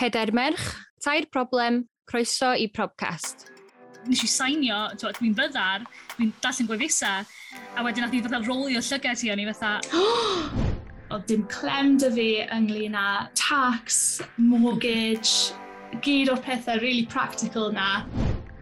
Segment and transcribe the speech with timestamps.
[0.00, 3.50] Peder merch, tair problem, croeso i Probcast.
[4.08, 5.82] Nes i sainio, dwi'n byddar,
[6.14, 7.26] dwi'n darllen gwefusau,
[7.76, 9.74] a wedyn nath i fatha rolio llygau ti o'n i fatha...
[11.12, 12.26] Oedd dim clem dy fi
[12.56, 15.52] ynglyn â tax, mortgage,
[16.00, 18.06] gyd o'r pethau really practical na.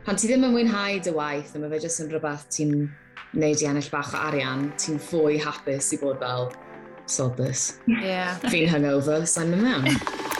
[0.08, 2.74] Pan ti ddim yn mwynhau dy waith, a mae fe jyst yn rhywbeth ti'n
[3.38, 6.50] neud i ennill bach o arian, ti'n fwy hapus i bod fel,
[7.06, 7.76] sod this.
[7.86, 8.42] Yeah.
[8.48, 10.36] Fi'n hungover, sa'n mynd mewn.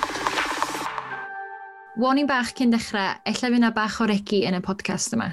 [1.99, 5.33] Warning bach cyn dechrau, efallai fyna bach o regu yn y podcast yma.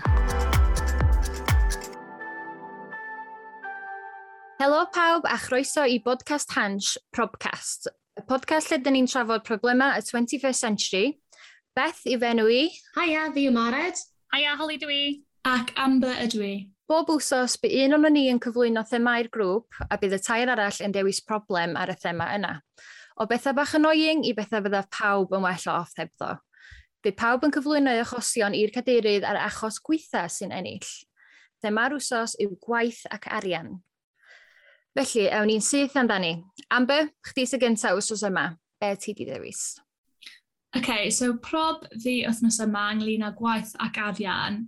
[4.57, 7.85] Helo pawb a chroeso i Bodcast Hansh, Probcast.
[8.17, 11.11] Y podcast lle dyn ni'n trafod problemau y 21st century.
[11.77, 12.63] Beth i fenw i.
[12.95, 14.01] Haia, fi yw Mared.
[14.33, 15.03] Haia, Holly dwi.
[15.45, 16.51] Ac Amber ydw i.
[16.89, 20.81] Bob wsos, bu un o'n ni yn cyflwyno themau'r grŵp a bydd y tair arall
[20.81, 22.55] yn dewis problem ar y thema yna.
[23.21, 26.33] O bethau bach annoying i bethau byddaf pawb yn well off hebddo.
[27.05, 30.87] Bydd pawb yn cyflwyno achosion i'r cadeirydd ar achos gweitha sy'n ennill.
[31.61, 33.75] Thema'r wsos yw gwaith ac arian.
[34.97, 36.39] Felly, ewn ni'n syth amdani.
[36.73, 38.47] Amber, chdi sy'n gyntaf wsos yma.
[38.81, 39.75] Be ti di ddewis?
[40.75, 44.63] OK, so prob fi wythnos yma ynglyn â gwaith ac arian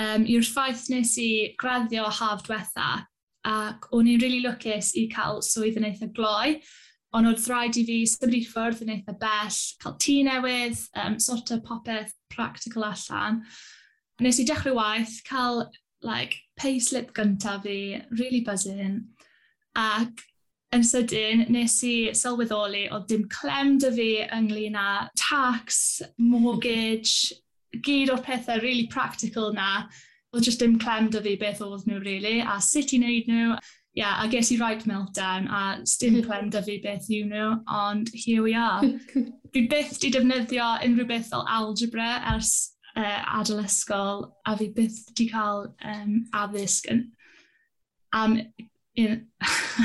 [0.00, 1.28] um, yw'r ffaith nes i
[1.60, 2.88] graddio haf diwetha
[3.52, 6.56] ac o'n i'n really lwcus i cael swydd yn eitha gloi
[7.14, 11.18] ond oedd rhaid i fi symud i ffwrdd yn eitha bell, cael tŷ newydd, um,
[11.22, 13.42] sort of popeth practical allan.
[14.24, 15.66] Nes i dechrau waith, cael
[16.02, 19.02] like, payslip gyntaf fi, really buzzing,
[19.76, 20.24] ac
[20.74, 27.32] yn sydyn nes i sylweddoli oedd dim clem dy fi ynglyn â tax, mortgage,
[27.86, 29.86] gyd o'r pethau really practical na,
[30.34, 33.58] oedd just dim clem dy fi beth oedd nhw really, a sut i wneud nhw
[33.96, 38.10] yeah, I guess you right meltdown a dim clem dy fi beth yw nhw, ond
[38.12, 38.84] here we are.
[39.54, 42.52] fi byth di defnyddio unrhyw beth fel algebra ers
[42.92, 47.06] uh, adol ysgol a fi byth di cael um, addysg yn,
[48.12, 48.36] am
[49.00, 49.16] un...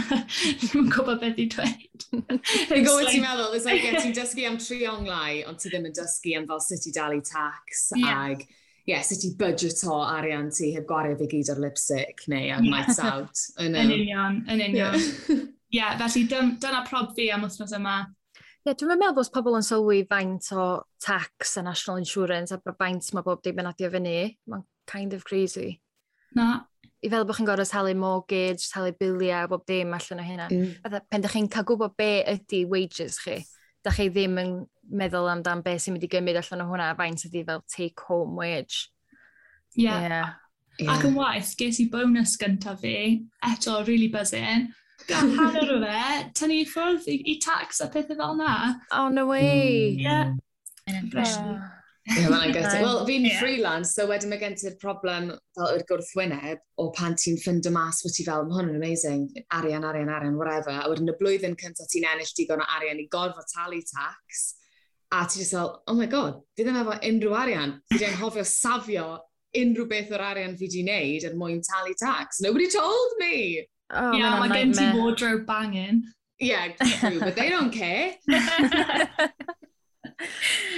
[0.62, 2.06] Dwi'n gwybod beth i dweud.
[2.12, 5.96] Dwi'n gwybod ti'n meddwl, it's like, yeah, ti'n dysgu am trionglau, ond ti ddim yn
[5.96, 8.28] dysgu am fel sut i dalu tax yeah.
[8.28, 8.44] ag
[8.82, 12.64] ie, yeah, sut i budgeto arian ti heb gwario fi gyd ar lipstick neu ar
[12.64, 12.72] yeah.
[12.74, 13.44] nights out.
[13.62, 14.98] Yn union, yn union.
[15.72, 18.00] Ie, yeah, felly dyn, dyna prob fi am wythnos yma.
[18.02, 20.66] Ie, yeah, dwi'n meddwl bod pobl yn sylwi faint o
[21.02, 24.18] tax a national insurance a faint mae bob dim yn adio fyny.
[24.50, 25.80] Mae'n kind of crazy.
[26.36, 26.66] Na.
[27.02, 30.50] I fel bod chi'n gorau talu mortgage, talu biliau, bob dim allan o hynna.
[30.52, 30.76] Mm.
[31.10, 33.40] Pen ydych chi'n cael gwybod be ydy wages chi,
[33.86, 34.54] da chi ddim yn
[34.90, 38.36] meddwl amdan beth sy'n mynd i gymryd allan o hwnna, faint ydi fel take home
[38.40, 38.88] wage.
[39.78, 39.86] Ie.
[39.86, 40.08] Yeah.
[40.08, 40.30] yeah.
[40.80, 40.94] Yeah.
[40.96, 42.94] Ac yn waith, ges i bonus gyntaf fi,
[43.46, 44.70] eto, really buzzing,
[45.10, 46.06] gan hanner o fe,
[46.38, 48.56] tynnu i ffwrdd i, i tax a pethau fel na.
[48.96, 50.00] Oh, no way!
[50.00, 50.02] Mm.
[50.02, 50.16] Ie.
[50.16, 51.04] Mm.
[51.04, 51.52] Impression.
[51.52, 51.78] Yeah.
[52.18, 52.72] Ie, mae'n gyda.
[52.82, 53.38] Wel, fi'n yeah.
[53.38, 58.02] freelance, so wedyn mae gen ti'r problem fel yr gwrthwyneb o pan ti'n ffindio mas
[58.02, 59.28] fod ti fel, mae hwn yn amazing,
[59.60, 60.74] arian, arian, arian, whatever.
[60.74, 64.48] A wedyn y blwyddyn cyntaf ti'n ennill digon o arian i gorfod talu tax
[65.12, 67.76] A ti just fel, oh my god, fi ddim efo unrhyw arian.
[67.92, 69.06] Fi ddim hofio safio
[69.60, 72.40] unrhyw beth o'r arian fi di wneud er mwyn talu tax.
[72.46, 73.68] Nobody told me!
[73.92, 76.04] Oh, yeah, mae gen ti wardrobe banging.
[76.40, 78.16] Yeah, true, but they don't care.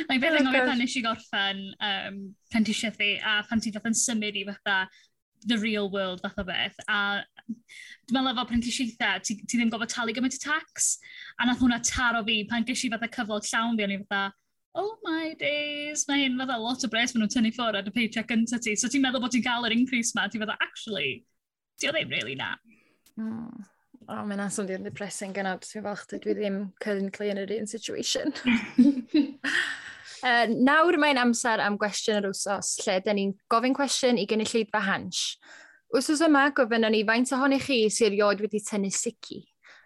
[0.09, 2.19] Mae'n beth yn gofio pan nes i gorffen um,
[2.53, 4.77] pentisiau thi a pan ti fath yn symud i fatha
[5.47, 6.77] the real world fath o beth.
[6.87, 7.23] A
[8.09, 10.97] dwi'n meddwl efo pan ti, ti ddim gofod talu gymaint o tax.
[11.39, 14.23] A nath hwnna taro fi pan gysi fatha cyflog llawn fi, o'n i fatha,
[14.75, 17.95] oh my days, mae hyn fatha lot o bres maen nhw'n tynnu ffwrdd ar y
[17.97, 18.75] paycheck gyntaf ti.
[18.79, 21.23] So ti'n meddwl bod ti'n cael yr increase ma, ti'n fatha, actually,
[21.79, 22.55] ti o ddim really na.
[23.19, 23.69] Mm.
[24.03, 25.63] O, oh, mae'n aswn di'n depressing gynnod.
[25.63, 28.33] Dwi'n falch dwi ddim currently yn yr un situation.
[30.23, 34.79] Uh, nawr mae'n amser am gwestiwn yr wsos, lle dyn ni'n gofyn cwestiwn i gynulleidfa
[34.85, 35.23] hans.
[35.93, 39.41] Wsos yma gofynnon ni faint ohonych chi sy'n riod wedi tynnu sici.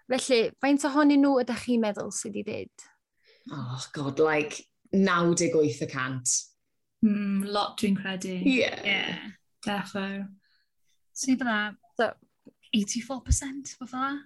[0.07, 2.85] Felly, faint ohonyn nhw ydych chi'n meddwl sydd wedi dweud?
[3.51, 4.61] Oh, god, like
[4.93, 6.37] 98%.
[7.05, 8.37] Mm, lot dwi'n credu.
[8.45, 8.79] Yeah.
[8.85, 9.17] Yeah,
[9.65, 10.05] defo.
[11.17, 11.59] Sydd yna,
[11.97, 12.11] so,
[12.75, 14.21] 84% fo fel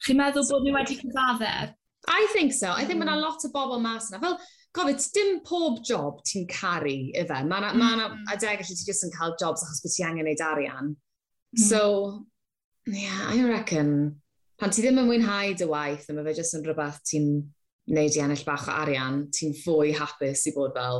[0.00, 1.74] Chi'n meddwl bod ni wedi cyfadde?
[2.08, 2.70] I think so.
[2.70, 3.10] I think mm.
[3.10, 4.22] mae lot o bobl mas yna.
[4.22, 4.38] Fel,
[4.76, 7.38] gofyd, dim pob job ti'n caru ife.
[7.46, 8.24] Mae yna ma, mm.
[8.24, 10.86] ma adeg lle ti jyst yn cael jobs achos bod ti angen neud arian.
[10.94, 11.62] Mm.
[11.66, 11.80] So,
[12.86, 13.90] yeah, I reckon,
[14.60, 17.26] pan ti ddim yn mwynhau dy waith, a mae fe jyst yn rhywbeth ti'n
[17.90, 20.98] neud i ennill bach o arian, ti'n fwy hapus i bod fel,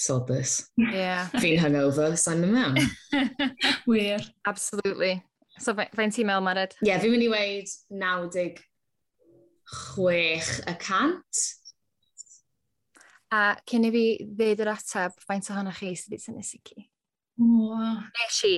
[0.00, 0.52] sod this.
[0.76, 1.28] Yeah.
[1.38, 2.76] Fi'n hungover, so I'm yn mewn.
[3.86, 4.18] Wir.
[4.46, 5.24] Absolutely.
[5.58, 6.74] So, fe'n ti'n meddwl, Mared?
[6.82, 8.60] Ie, yeah, fi'n mynd i weid 96
[10.66, 11.34] y cant.
[13.34, 16.88] A cyn i fi ddeud yr ateb, faint ohonoch chi sydd wedi tynnu sici?
[17.42, 18.02] Wow.
[18.20, 18.56] Nes i,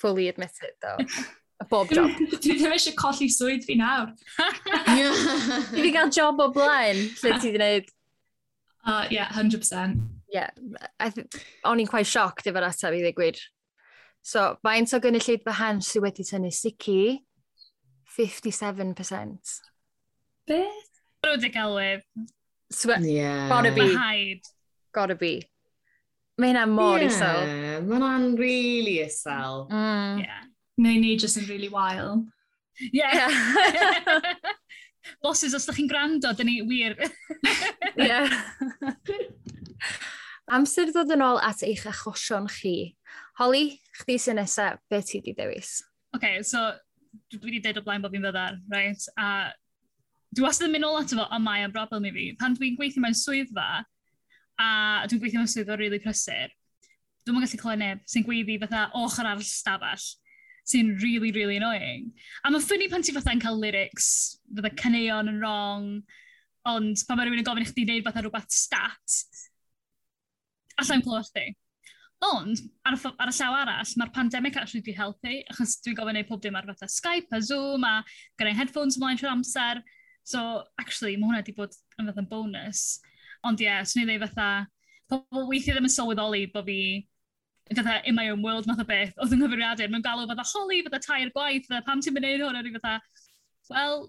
[0.00, 0.98] fully admitted, though.
[1.70, 2.10] bob job.
[2.30, 4.10] dwi ddim eisiau colli swydd fi nawr.
[4.40, 7.92] I fi gael job o blaen, lle ti wedi gwneud?
[8.84, 9.94] Uh, yeah, 100%.
[10.28, 10.50] Yeah,
[11.64, 13.38] o'n i'n quite shocked efo'r ateb i ddigwyd.
[14.20, 16.98] So, faint o gynulleid fy hen sydd wedi tynnu sici?
[18.12, 19.54] 57%.
[20.52, 20.92] Beth?
[21.24, 22.04] Rwy'n di galwyd.
[22.74, 23.48] So, yeah.
[23.48, 23.94] Gotta be.
[23.94, 24.40] Mahaid.
[24.92, 25.48] Gotta be.
[26.38, 27.44] Mae hynna mor yeah, isel.
[27.86, 29.68] Mae hwnna'n really isel.
[29.70, 30.24] Mm.
[30.24, 30.42] Yeah.
[30.82, 32.24] Neu ni just yn really wael.
[32.92, 33.14] Yeah.
[33.74, 34.32] yeah.
[35.22, 36.96] Bosses, os ydych chi'n gwrando, dyn ni wir.
[38.08, 38.32] yeah.
[40.52, 42.94] Amser ddod yn ôl at eich achosion chi.
[43.38, 45.76] Holly, chdi sy'n nesaf, beth ti di dewis?
[46.16, 46.72] OK, so
[47.30, 49.06] dwi wedi dweud o blaen bod fi'n fyddar, right?
[49.20, 49.52] A
[50.34, 52.26] dwi wastad yn mynd ôl ato fo, ond mae o'n broblem i fi.
[52.40, 53.68] Pan dwi'n gweithio mewn swyddfa,
[54.60, 54.68] a
[55.08, 56.52] dwi'n gweithio mewn swyddfa rili really prysur,
[57.24, 60.10] dwi'n gallu clywed neb sy'n gweiddi fatha ochr ar stafell
[60.64, 62.12] sy'n really, really annoying.
[62.44, 64.06] A mae'n ffynnu pan ti fatha'n cael lyrics,
[64.56, 65.90] fatha caneuon yn wrong,
[66.68, 69.18] ond pan mae rhywun yn gofyn i chdi wneud fatha rhywbeth stat,
[70.80, 71.50] allai'n clywed chdi.
[72.24, 76.16] Ond, ar, y, ar y llaw arall, mae'r pandemig actually wedi helpu, achos dwi'n gofyn
[76.16, 77.98] neud pob dim ar fatha Skype a Zoom a
[78.40, 79.82] gyda'i headphones ymlaen trwy'r amser,
[80.24, 82.84] So, actually, mae hwnna wedi bod yn fath yn bonus.
[83.44, 84.66] Ond ie, yeah, swn i ddweud fatha,
[85.12, 86.78] pobl weithio ddim yn sylweddoli bod fi
[87.72, 90.82] fatha in my own world math o beth, oedd yng nghyfeiriadau, mae'n galw fatha holi,
[90.86, 92.94] fatha tair gwaith, fatha pam ti'n mynd hwn, o'n i fatha,
[93.72, 94.06] wel,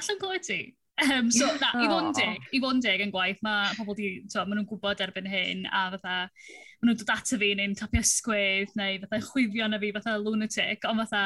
[0.00, 0.60] allan glywed ti.
[1.02, 3.72] Um, ehm, so, na, i fod yn dig, i fod yn dig yn gwaith, mae
[3.78, 7.50] pobl di, to, maen nhw'n gwybod erbyn hyn, a fatha, maen nhw'n dod ato fi
[7.58, 11.24] neu'n tapio sgwydd, neu fatha chwifio na fi fatha lunatic, ond fatha,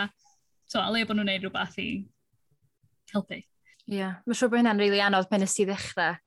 [0.72, 1.90] to, a le bod nhw'n neud rhywbeth i
[3.12, 3.42] helpu.
[3.88, 4.18] Ie, yeah.
[4.26, 6.18] mae'n siŵr bod hynna'n rili really anodd pen ys i ddechrau.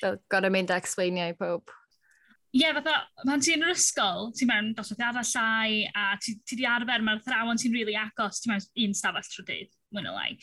[0.00, 1.70] Fel gorau mynd a explainio i pob.
[2.52, 6.66] Ie, yeah, fatha, pan ti'n yr ysgol, ti'n mewn dosbarthiadau llai, a ti, ti di
[6.68, 10.12] arfer, mae'r thrawon ti'n rili really agos, ti'n mewn un stafell trwy dydd, mwyn o
[10.12, 10.34] lai.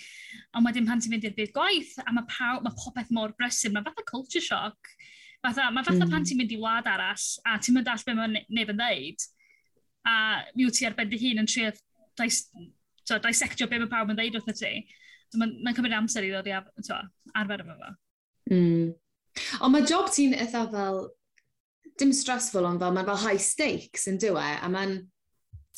[0.57, 3.75] Ond wedyn pan ti'n mynd i'r byd gwaith, a mae pawb, mae popeth mor brysur,
[3.75, 4.93] mae fatha culture shock.
[5.45, 6.15] Fatha, mae fatha mm.
[6.15, 9.29] pan ti'n mynd i wlad arall, a ti'n mynd all be mae neb yn ddeud,
[10.09, 10.15] a
[10.55, 11.75] mi wyt ti ar ben dy hun yn trio
[12.23, 12.41] dis,
[13.03, 14.73] so, dissectio be mae pawb yn ddeud wrth y ti.
[15.29, 16.65] So mae'n ma cymryd amser i ddod i ar,
[17.37, 17.93] arfer efo fo.
[18.49, 18.89] Mm.
[19.61, 21.03] Ond mae job ti'n eitha fel,
[21.99, 24.95] dim stressful ond fel, mae'n fel high stakes yn dywe, a mae'n,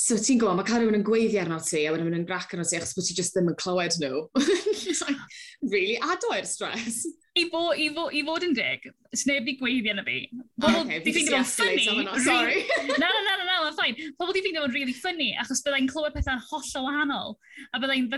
[0.01, 2.65] so ti'n gwybod, mae cael rhywun yn gweiddi arno ti, a wedyn yn grac arno
[2.68, 4.24] ti, achos bod ti just ddim yn clywed nhw.
[5.01, 5.25] like,
[5.74, 7.04] really adoi'r stress.
[7.38, 10.18] I, bo, i, fo, I fod yn dig, sneb di gweiddi yna fi.
[10.59, 12.18] Pobl ah, okay, di ffeindio fo'n ffynnu.
[12.25, 12.65] Sorry.
[13.01, 14.01] na, na, na, na, na, mae'n ffain.
[14.19, 17.38] Pobl di ffeindio fo'n really ffynnu, achos byddai'n clywed pethau'n hollol wahanol.
[17.71, 18.09] A byddai'n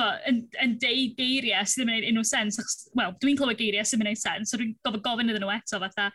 [0.00, 2.58] yn, yn deud geiriau sydd ddim yn gwneud unrhyw sens.
[2.98, 5.52] Wel, dwi'n clywed geiriau sydd ddim yn gwneud sens, so dwi'n gofyn gofyn iddyn nhw
[5.54, 6.08] eto fatha,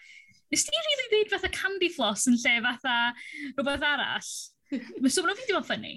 [0.52, 2.96] nes ti'n rili really dweud fatha candy floss yn lle fatha
[3.58, 4.32] rhywbeth arall?
[4.72, 5.94] Mae so, mae'n fideo fo'n ffynnu,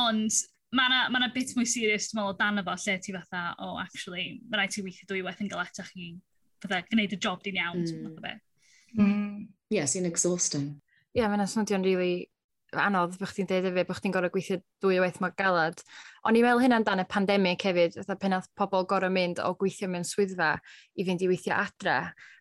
[0.00, 0.40] ond
[0.76, 3.78] mae yna ma, bit mwy serious dwi'n meddwl o dan efo lle ti fatha, oh,
[3.82, 6.12] actually, mae rhaid ti weithio dwy weth yn galetach i
[6.62, 7.86] fatha gwneud y job di'n iawn.
[7.86, 8.36] Mm.
[8.98, 9.48] Mm.
[9.70, 10.68] Yes, yeah, exhausting.
[11.10, 12.28] Ie, yeah, mae'n swnio'n really
[12.78, 15.82] anodd bych ti'n deud efo, bych ti'n gorau gweithio dwy o waith mor galad.
[16.28, 19.52] O'n i'n meddwl hynna'n dan y pandemig hefyd, fatha pen oedd pobl gorau mynd o
[19.58, 20.52] gweithio mewn swyddfa
[20.94, 21.96] i fynd i weithio adre.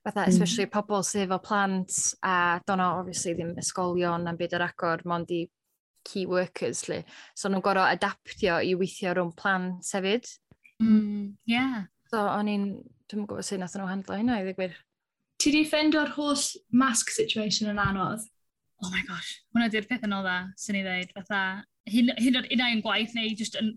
[0.06, 0.34] Fatha, mm.
[0.34, 1.96] especially pobl sydd efo plant
[2.26, 5.46] a dono, obviously, ddim ysgolion am byd yr agor, mond i
[6.06, 7.04] key workers, lle.
[7.36, 10.30] So nhw'n gorau adaptio i weithio rhwng plant hefyd.
[10.84, 11.88] Mm, yeah.
[12.10, 12.70] So o'n i'n,
[13.10, 14.78] dwi'n gwybod sy'n nath nhw handlo hynna i ddigwydd.
[15.40, 16.42] Ti di ffendio'r holl
[16.76, 18.26] mask situation yn anodd?
[18.84, 21.42] oh my gosh, hwnna di'r peth yn o dda, sy'n ei ddweud, fatha,
[21.90, 23.74] hyn, hyn o'r unau yn gwaith neu just yn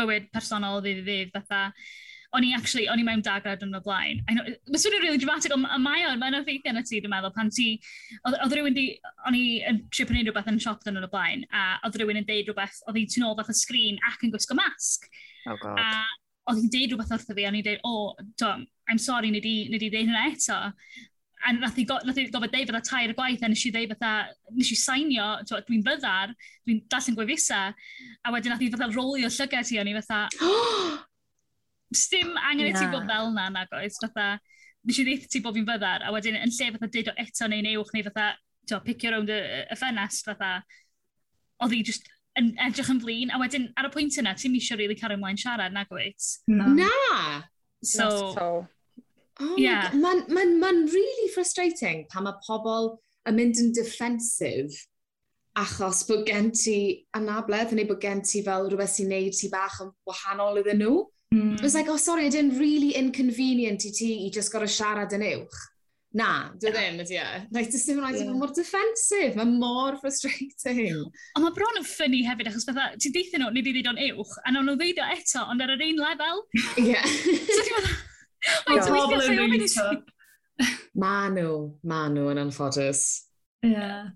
[0.00, 1.66] bywyd personol ddydd i ddydd, fatha,
[2.32, 4.22] o'n i actually, o'n i mewn dagrad yn y blaen.
[4.24, 7.34] I know, mae'n swnio'n really dramatic, ond mae o'n, mae'n effeithio yna ti, dwi'n meddwl,
[7.36, 7.66] pan ti,
[8.28, 8.86] oedd rhywun di,
[9.28, 12.28] o'n i yn trio prynu rhywbeth yn siop yn y blaen, a oedd rhywun yn
[12.28, 15.04] deud rhywbeth, oedd hi'n tynol fath o sgrin ac yn gwisgo masg.
[15.44, 15.82] Oh god.
[15.82, 15.90] A
[16.48, 19.56] oedd hi'n deud rhywbeth wrtho fi, o'n i'n deud, oh, Tom, I'm sorry, nid i,
[19.74, 20.60] nid i deud hynna eto
[21.42, 23.72] a nath i, go, nath i gofod deud fatha tair y gwaith, a nes i
[23.74, 24.12] ddeud fatha,
[24.54, 26.34] nes i sainio, dwi'n fyddar,
[26.66, 27.62] dwi'n darllen gwefusa,
[28.22, 30.22] a wedyn nath i fatha rolio llygau ti, o'n i fatha,
[32.02, 34.36] stym angen i ti bod fel na, nag oes, fatha,
[34.86, 37.50] nes i ddeud ti bod fi'n fyddar, a wedyn yn lle fatha deud o eto
[37.50, 38.32] neu'n ewch neu fatha,
[38.70, 40.56] to, picio rownd y, y ffenest, fatha,
[41.62, 42.06] oedd hi just
[42.38, 45.18] yn edrych yn flin, a wedyn ar y pwynt yna, ti'n misio rili really cario
[45.18, 46.36] ymlaen siarad, nag oes?
[46.48, 46.70] Na.
[46.70, 46.92] na!
[47.84, 48.06] So,
[49.40, 49.90] Oh, yeah.
[49.94, 52.96] Mae'n ma, ma, really frustrating pan mae pobl
[53.28, 54.76] yn mynd yn defensif
[55.58, 56.76] achos bod gen ti
[57.16, 61.02] anabledd neu bod gen ti fel rhywbeth sy'n neud ti bach yn wahanol iddyn nhw.
[61.32, 61.54] Mm.
[61.56, 65.14] It was like, oh sorry, I didn't really inconvenient i ti i just gorau siarad
[65.16, 65.60] yn uwch.
[66.12, 67.28] Na, dwi ddim, ydy e.
[67.56, 71.06] Like, dys yn rhaid i fod mor defensif, mae mor frustrating.
[71.38, 74.02] Ond mae bron yn ffynnu hefyd, achos bydda, ti deithio nhw, nid i ddweud o'n
[74.10, 76.44] uwch, a nawn nhw ddeud o eto, ond ar yr un lefel.
[76.84, 76.90] Ie.
[76.92, 77.08] Yeah.
[77.08, 78.11] so,
[78.66, 79.86] Pobl yn reito.
[80.98, 81.54] Ma nhw,
[81.88, 83.06] ma nhw yn anffodus.
[83.64, 83.72] Ie.
[83.72, 84.10] Yeah.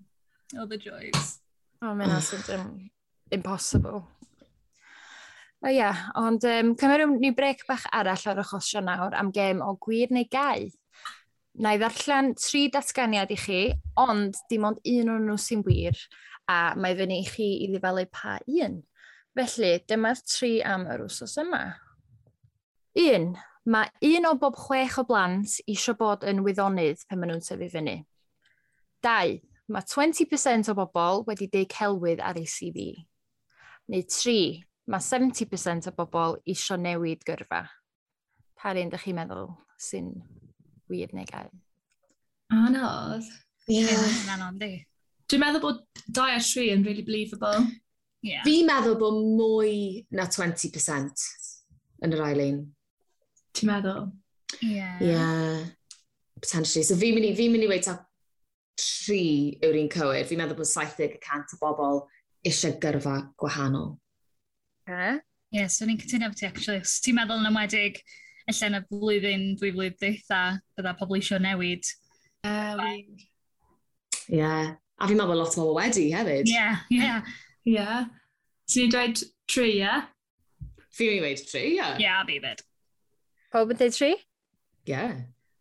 [0.55, 1.39] Oh, the joys.
[1.83, 2.69] O, mae'n asod um,
[3.31, 4.03] impossible.
[5.57, 5.87] O oh, ie,
[6.21, 10.27] ond um, cymeru ni brec bach arall o'r achosio nawr am gem o gwir neu
[10.31, 10.67] gau.
[11.57, 13.61] Na i ddarllen tri datganiad i chi,
[13.97, 15.97] ond dim ond un o'n nhw sy'n wir,
[16.47, 18.79] a mae fyny i chi i ddifalu pa un.
[19.37, 21.63] Felly, dyma'r tri am yr wsos yma.
[22.97, 23.31] Un,
[23.67, 27.67] Mae un o bob chwech o blant eisiau bod yn wyddonydd pan maen nhw'n tyfu
[27.73, 27.97] fyny.
[29.03, 29.35] Dau,
[29.67, 32.85] Mae 20% o bobl wedi deud celwydd ar ei CV.
[33.91, 34.35] Neu 3.
[34.87, 37.65] Mae 70% o bobl eisiau newid gyrfa.
[38.55, 39.49] Pa un ydych chi'n meddwl
[39.83, 40.13] sy'n
[40.87, 41.51] wir neu gael?
[42.55, 43.27] Anodd.
[43.67, 43.81] Ie.
[43.81, 44.07] Yeah.
[44.37, 44.71] Anodd, di.
[45.27, 45.83] Dwi'n meddwl bod
[46.15, 47.67] 2 a 3 yn really believable.
[48.23, 48.47] Yeah.
[48.47, 51.27] Fi'n meddwl bod mwy na 20%
[52.07, 52.63] yn yr ailein
[53.57, 54.11] ti'n meddwl?
[54.61, 54.83] Ie.
[55.01, 55.65] Yeah.
[56.41, 56.85] Potentially.
[56.85, 57.87] So fi'n mynd i, fi mynd i weid
[58.77, 59.21] tri
[59.65, 60.27] yw'r un cywir.
[60.29, 62.03] Fi'n meddwl bod 70% o bobl
[62.45, 63.95] eisiau gyrfa gwahanol.
[64.85, 65.17] Okay.
[65.17, 65.23] Yeah.
[65.55, 66.83] Ie, so ni'n cytuno beth actually.
[66.83, 68.01] Os ti'n meddwl yn ymwedig,
[68.51, 70.41] allan y blwyddyn, dwy flwyddyn ddeitha,
[70.77, 71.87] bydda pobl eisiau newid.
[72.43, 72.51] Ie.
[72.51, 73.17] Um,
[74.27, 74.75] yeah.
[74.97, 76.51] A fi'n meddwl lot o bobl wedi hefyd.
[76.51, 77.11] Ie, ie.
[77.73, 78.07] Yeah.
[78.67, 79.83] So ni'n dweud tri, ie?
[79.85, 80.07] Yeah?
[80.97, 81.91] Fi'n mynd i weid tri, ie?
[82.03, 82.66] Ie, a fi byd.
[83.53, 84.13] Pob yn dweud tri?
[84.13, 84.91] Ie.
[84.91, 85.17] Yeah.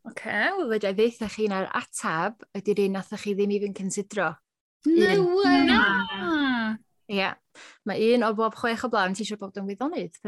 [0.06, 4.32] OK, wel fydda i ddeitha chi na'r atab ydy'r un nath chi ddim even considro.
[4.86, 5.62] No way!
[5.66, 6.76] Na!
[7.10, 7.18] Ie.
[7.18, 7.34] Yeah.
[7.86, 10.18] Mae un o bob chwech o blaen, ti'n siŵr bod yn wyddonydd?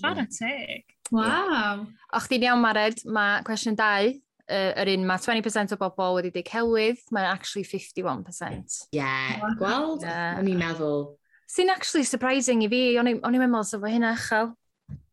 [0.00, 0.96] Fanatig.
[1.12, 1.84] Waw!
[2.16, 4.12] O'ch ti'n iawn, Mared, mae cwestiwn 2,
[4.48, 8.78] uh, yr un mae 20% o bobl wedi dweud celwydd, mae'n actually 51%.
[8.92, 9.40] Ie, yeah.
[9.60, 10.04] gweld?
[10.04, 10.38] Wow.
[10.40, 11.08] O'n i'n meddwl.
[11.50, 14.54] Sy'n actually surprising i fi, o'n i'n meddwl sef o hynna achal.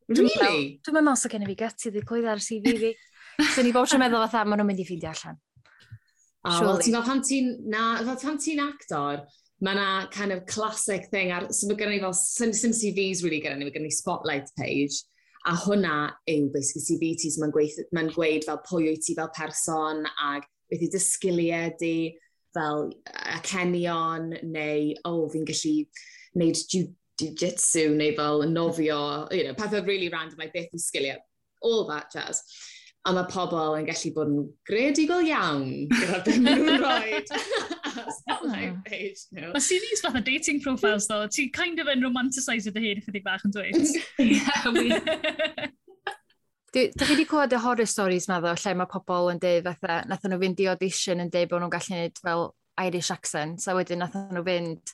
[0.10, 0.79] Really?
[0.83, 2.91] Dwi'n meddwl os gen i fi gyty ddi clwydd ar CV fi.
[3.53, 5.39] so ni bod sy'n meddwl fatha, maen nhw'n mynd i ffeindio allan.
[6.43, 9.22] Oh, well, ti'n fel pan ti'n, na, fel pan ti'n actor,
[9.63, 13.24] mae na kind of classic thing, ar, so mae gen i fel, sim, sim CVs
[13.24, 15.05] really gyda ni, mae gen i spotlight page,
[15.48, 15.95] a hwnna
[16.31, 20.03] yw basically CV ti, so mae'n gweud, ma gweud fel pwy wyt ti fel person,
[20.27, 21.95] ag beth i dysgiliau di,
[22.55, 22.89] fel
[23.38, 25.77] acenion, neu, o, oh, fi'n gallu
[26.36, 26.60] gwneud
[27.24, 29.01] jiu-jitsu neu fel nofio,
[29.32, 31.20] you know, pethau really random, like beth i sgiliau,
[31.62, 32.44] all that jazz.
[33.03, 37.20] A mae pobl yn gallu bod yn greadigol iawn gyda beth nhw'n rhoi.
[39.53, 43.25] Mae CVs fath o dating profiles ddo, ti'n kind of yn romanticise dy hun ychydig
[43.27, 43.88] bach yn dweud.
[46.74, 50.24] Dwi, chi wedi clywed y horror stories ma lle mae pobl yn dweud fatha, nath
[50.25, 52.48] nhw fynd i audition yn dweud bod nhw'n gallu gwneud fel
[52.82, 54.94] Irish accent, a wedyn nath nhw fynd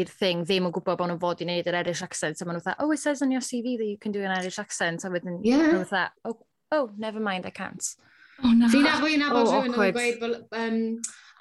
[0.00, 2.40] i'r thing ddim yn gwybod bod nhw'n fod i wneud yr Irish accent.
[2.40, 4.58] A maen nhw'n oh, it says on your CV that you can do an Irish
[4.62, 5.04] accent.
[5.04, 5.62] A wedyn yeah.
[5.62, 6.38] maen nhw'n oh,
[6.74, 7.94] oh, never mind, I can't.
[8.42, 8.68] Oh, na.
[8.72, 10.78] Fi'n nabod i'n nabod oh, rhywun yn gweud, well, um,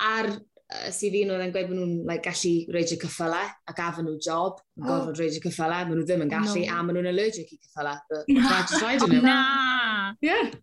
[0.06, 4.20] ar uh, CV nhw yn gweud bod nhw'n like, gallu reidio cyffylau a gafon nhw
[4.22, 4.92] job, yn Oh.
[4.92, 6.76] gorfod reidio cyffylau, maen nhw ddim yn oh, gallu, no.
[6.76, 9.26] a maen nhw'n allergic i cyffylau, but they're just reidio oh, nhw.
[9.26, 10.14] Na!
[10.22, 10.54] Yeah.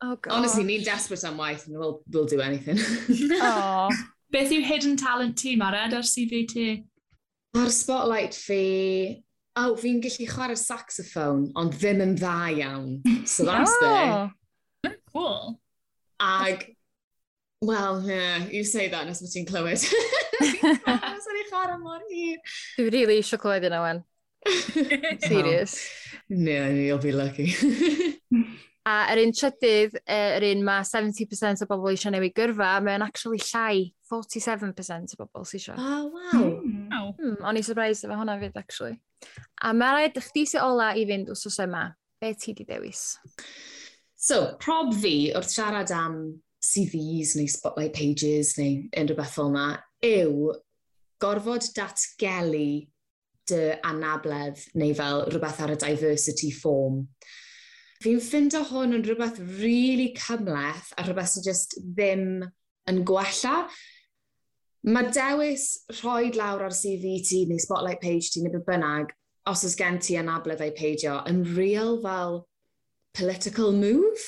[0.00, 0.30] Oh, God.
[0.36, 2.78] Honestly, ni'n desperate am waith, and we'll, we'll do anything.
[3.42, 3.88] oh.
[4.30, 6.68] Beth yw hidden talent ti, Mared, ar CV ti?
[7.58, 9.24] Ar spotlight fi...
[9.58, 12.90] O, oh, fi'n gallu chwarae saxophone, ond ddim yn dda iawn.
[13.26, 14.28] So that's oh.
[14.86, 14.92] oh.
[15.12, 15.58] Cool.
[16.20, 16.76] Ag,
[17.60, 19.82] well, yeah, you say that nes bod ti'n clywed.
[21.24, 22.38] Sa'n i chwarae mor hir.
[22.76, 24.04] Dwi really eisiau clywed yna, wen.
[25.26, 25.80] Serious.
[26.28, 27.50] Ne, no, you'll be lucky.
[28.86, 33.42] a yr un trydydd, yr un mae 70% o bobl eisiau newid gyrfa, mae'n actually
[33.50, 35.84] llai 47% o bobl sy'n siarad.
[35.84, 36.44] Oh, wow.
[36.64, 36.88] Mm.
[36.92, 37.14] Wow.
[37.18, 38.98] Mm, o'n i surprised efo hwnna fyd, actually.
[39.62, 41.88] A mae'n rhaid chdi sy'n ola i fynd wsos yma.
[42.18, 43.12] Be ti di dewis?
[44.18, 46.16] So, prob fi wrth siarad am
[46.64, 49.66] CVs neu spotlight pages neu unrhyw beth fel yna
[50.04, 50.54] yw
[51.22, 52.88] gorfod datgelu
[53.48, 57.04] dy anabledd neu fel rhywbeth ar y diversity form.
[58.02, 62.26] Fi'n ffindo hwn yn rhywbeth really cymleth a rhywbeth sy'n just ddim
[62.90, 63.68] yn gwella.
[64.86, 65.64] Mae dewis
[65.98, 69.10] rhoi lawr ar CV ti neu spotlight page ti neu beth bynnag,
[69.50, 72.44] os oes gen ti anabledd ei peidio, yn real fel
[73.18, 74.26] political move.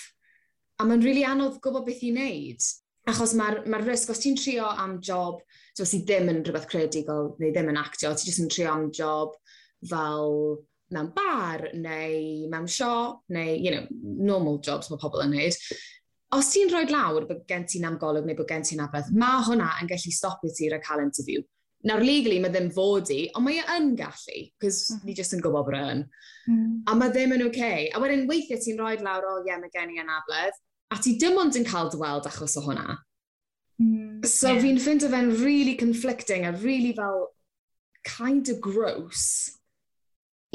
[0.81, 2.71] A mae'n rili really anodd gwybod beth i wneud.
[3.11, 5.41] Achos mae'r ma risg, os ti'n trio am job,
[5.77, 8.73] so os ti ddim yn rhywbeth credigol neu ddim yn actio, ti jyst yn trio
[8.73, 9.37] am job
[9.91, 10.35] fel
[10.91, 13.87] mewn bar neu mewn siop neu, you know,
[14.31, 15.59] normal jobs mae pobl yn wneud
[16.37, 19.73] os ti'n rhoi lawr bod gen ti'n amgolwg neu bod gen ti'n abreth, mae hwnna
[19.83, 21.43] yn gallu stopio ti ar cael interview.
[21.89, 24.97] Nawr, legally, mae ddim fod i, ond mae e yn gallu, cos mm.
[24.97, 25.07] Mm-hmm.
[25.09, 26.03] ni jyst yn gwybod bod e yn.
[26.53, 26.75] Mm.
[26.93, 27.71] A mae ddim yn oce.
[27.71, 27.87] Okay.
[27.97, 30.59] A wedyn weithiau ti'n rhoi lawr, o oh, ie, yeah, mae gen i anabledd,
[30.93, 32.99] a ti dim ond yn cael dyweld achos o hwnna.
[33.81, 34.27] Mm.
[34.29, 34.61] So yeah.
[34.61, 37.31] fi'n ffind o fe'n really conflicting a really fel
[38.05, 39.57] kind of gross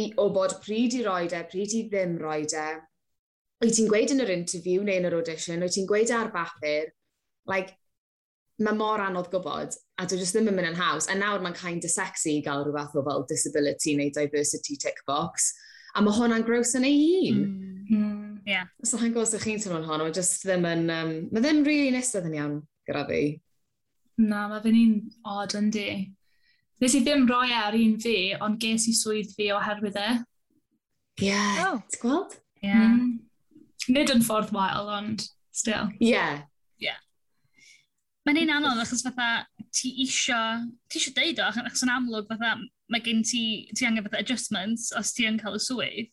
[0.02, 2.68] i o bod pryd i roed e, pryd i ddim roed e,
[3.64, 6.92] wyt ti'n gweud yn yr interview neu yn yr audition, wyt ti'n gweud ar bapur,
[7.50, 7.76] like,
[8.64, 11.10] mae mor anodd gwybod, a dwi jyst ddim yn mynd yn haws.
[11.12, 15.02] A nawr mae'n kind of sexy i gael rhywbeth o fel disability neu diversity tick
[15.08, 15.52] box.
[15.96, 17.42] A mae hwnna'n groes yn ei hun.
[17.42, 18.70] Mm, mm, yeah.
[18.88, 20.86] So hyn gwrs ych chi'n teimlo'n hon, mae jyst ddim yn...
[20.92, 22.56] Um, mae ddim rili really nesaf yn iawn
[22.88, 23.22] gyda fi.
[24.24, 24.96] Na, mae fe'n un
[25.36, 25.90] odd yn di.
[26.84, 30.10] Nes i ddim roi e ar un fi, ond ges i swydd fi oherwydd e.
[31.24, 31.62] Ie, yeah.
[31.68, 31.80] oh.
[31.92, 32.40] ti'n gweld?
[32.62, 32.70] Ie.
[32.72, 32.92] Yeah.
[32.96, 33.16] Mm.
[33.94, 35.26] Nid yn ffordd wael, ond
[35.56, 35.90] still.
[36.00, 36.14] Ie.
[36.14, 36.44] Yeah.
[36.82, 37.02] Yeah.
[38.26, 40.40] Mae'n ein anodd achos fatha ti isio,
[40.90, 42.56] ti isio deud o, achos yn amlwg fatha
[42.92, 43.44] mae gen ti,
[43.76, 46.10] ti angen fatha adjustments os ti yn cael y swydd,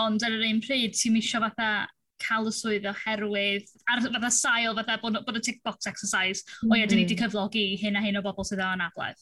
[0.00, 1.86] ond ar yr un pryd ti'n isio fatha
[2.24, 6.72] cael y swydd oherwydd, ar fatha sail fatha bod, bod y tick box exercise, mm.
[6.72, 7.12] o ie, dyn ni mm-hmm.
[7.12, 9.20] wedi cyflogi hyn a hyn o bobl sydd o'n abledd.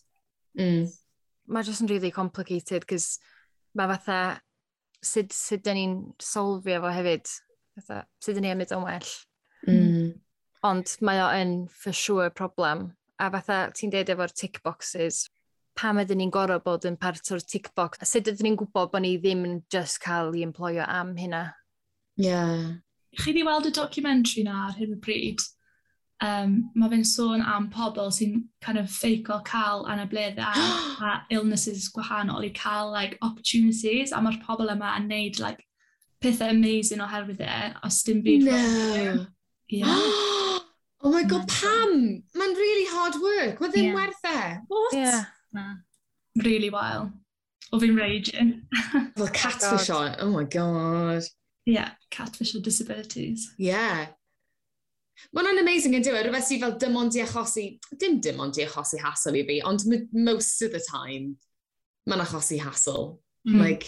[0.58, 0.90] Mm.
[1.52, 3.16] Mae jyst yn really complicated, cys
[3.78, 4.20] mae fatha
[5.02, 7.30] sut, sut da ni'n solfio fo hefyd
[7.76, 9.12] fatha, sydd yn ei ymwneud o'n well.
[9.68, 10.10] Mm.
[10.66, 12.90] Ond mae o yn for sure problem.
[13.22, 15.24] A fatha, ti'n deud efo'r tick boxes,
[15.78, 18.02] pam ydyn ni'n gorau bod yn part o'r tick box?
[18.02, 21.48] A sut ydyn ni'n gwybod bod ni ddim yn just cael ei emploio am hynna?
[22.20, 22.28] Ie.
[22.28, 22.62] Yeah.
[23.18, 25.42] Chi wedi weld y documentary na ar hyn o bryd?
[26.22, 30.66] Um, mae fe'n sôn am pobl sy'n kind of ffeico cael anableddau
[31.08, 35.66] a illnesses gwahanol i cael like, opportunities a mae'r pobl yma yn neud like,
[36.22, 38.46] pethau amazing oherwydd e, os dim byd.
[38.48, 39.26] No.
[39.72, 39.86] Yeah.
[41.02, 42.22] oh my god, pam?
[42.36, 43.60] Mae'n really hard work.
[43.60, 43.98] Mae ddim yeah.
[43.98, 44.40] werth e.
[44.68, 44.96] What?
[44.96, 45.24] Yeah.
[45.52, 45.74] Nah.
[46.44, 47.12] Really wild.
[47.72, 48.62] O fi'n raging.
[49.16, 50.16] Fel catfish oh on.
[50.20, 51.22] Oh my god.
[51.64, 53.52] Yeah, catfish on disabilities.
[53.58, 54.08] Yeah.
[55.30, 57.66] Mae hwnna'n amazing yn diwedd, rhywbeth sydd fel dim ond i achosi,
[58.00, 61.36] dim dim ond i achosi hassle i fi, ond most of the time,
[62.10, 63.20] mae'n achosi hassle.
[63.46, 63.60] Mm.
[63.60, 63.86] Like,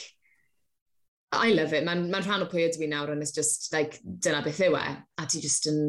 [1.41, 1.85] I love it.
[1.87, 4.77] Mae'n ma rhan o pwy ydw i nawr, and it's just, like, dyna beth yw
[4.79, 4.85] e.
[5.19, 5.81] A ti just yn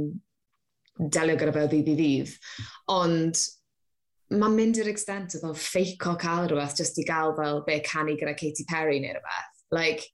[1.12, 2.36] delio gyda fel ddydd i ddydd.
[2.94, 3.42] Ond
[4.34, 8.16] mae'n mynd i'r extent o fel ffeico cael rhywbeth just i gael fel be canu
[8.18, 9.66] gyda Katy Perry neu rhywbeth.
[9.72, 10.08] Like,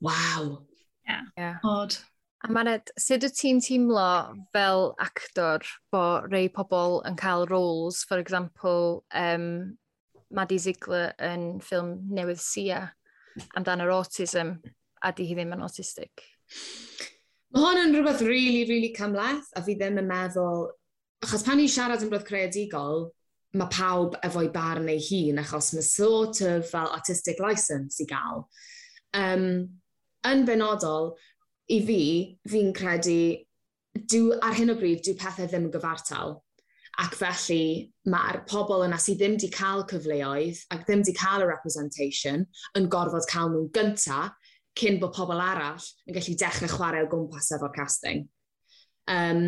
[0.00, 0.62] wow.
[1.06, 1.24] Yeah.
[1.36, 1.56] yeah.
[1.64, 1.96] Odd.
[2.44, 4.06] A Mared, sut y ti'n teimlo
[4.54, 9.76] fel actor bod rei pobl yn cael roles, for example, um,
[10.30, 12.92] Maddie Ziegler yn ffilm Newydd Sia,
[13.58, 14.56] amdan yr autism
[15.04, 16.24] a di hi ddim yn autistic?
[17.54, 20.66] Mae hwn yn rhywbeth really, really cymleth a fi ddim yn meddwl...
[21.24, 23.08] Achos pan ni'n siarad yn roedd creadigol,
[23.58, 28.44] mae pawb efo'i barn ei hun achos mae sort of fel artistic license i gael.
[29.16, 29.48] Um,
[30.28, 31.14] yn benodol,
[31.72, 32.02] i fi,
[32.48, 33.20] fi'n credu,
[33.98, 36.38] dw, ar hyn o bryd, dyw pethau ddim yn gyfartal.
[36.98, 37.62] Ac felly
[38.10, 42.42] mae'r pobl yna sydd ddim wedi cael cyfleoedd ac ddim wedi cael y representation
[42.78, 44.34] yn gorfod cael nhw'n gyntaf
[44.78, 48.26] cyn bod pobl arall yn gallu dechrau chwarae o gwmpas efo'r casting.
[49.10, 49.42] Um,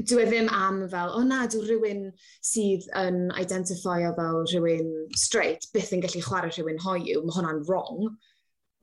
[0.00, 2.06] dwi e ddim am fel, o na, dwi rhywun
[2.46, 8.14] sydd yn identifio fel rhywun straight, byth yn gallu chwarae rhywun hoiw, mae hwnna'n wrong.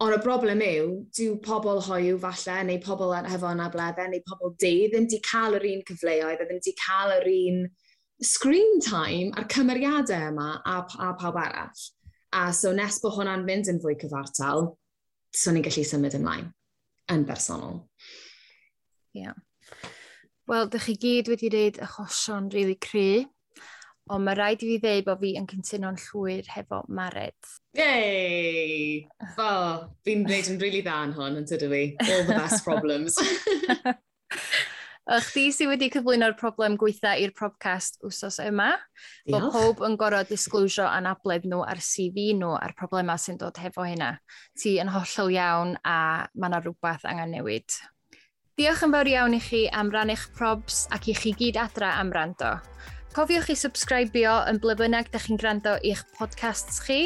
[0.03, 4.73] Ond y broblem yw, dyw pobl hoiw falle, neu pobl hefo anabledde, neu pobl di,
[4.91, 7.63] ddim di cael yr un cyfleoedd, ddim di cael yr un
[8.21, 11.87] screen time a'r cymeriadau yma a, a pawb arall.
[12.37, 14.69] A so nes bod hwnna'n mynd yn fwy cyfartal,
[15.33, 16.51] so ni'n gallu symud ymlaen
[17.13, 17.81] yn bersonol.
[19.17, 19.25] Ie.
[19.25, 19.37] Yeah.
[20.47, 23.25] Wel, dych chi gyd wedi dweud achosion rili really cry
[24.07, 27.53] Ond mae rhaid i fi ddeud bod fi yn cyntuno'n llwyr hefo Mared.
[27.77, 29.07] Yey!
[29.37, 31.83] Oh, fi'n gwneud yn rili really dda yn hwn, yn tydw i.
[32.07, 33.19] All the best problems.
[35.07, 38.73] Ych di sydd wedi cyflwyno'r problem gweitha i'r podcast wsos yma.
[39.31, 43.85] Bod pob yn gorfod disglwysio anabledd nhw ar CV nhw a'r problemau sy'n dod hefo
[43.87, 44.17] hynna.
[44.59, 45.99] Ti yn hollol iawn a
[46.35, 47.77] mae yna rhywbeth angen newid.
[48.59, 52.11] Diolch yn fawr iawn i chi am rannu'ch probs ac i chi gyd adra am
[52.11, 52.55] rando.
[53.17, 56.99] Cofiwch i subscribio yn ble bynnag ydych chi'n gwrando i'ch podcasts chi,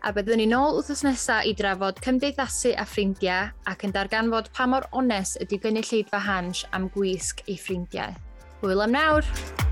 [0.00, 4.64] a byddwn ni nôl wythnos nesaf i drafod cymdeithasu a ffrindiau ac yn darganfod pa
[4.72, 8.16] mor ones ydy gynulleidfa hans am gwisg ei ffrindiau.
[8.64, 9.68] Hwyl am nawr!